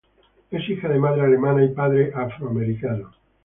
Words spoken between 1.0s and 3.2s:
alemana y padre afroamericano.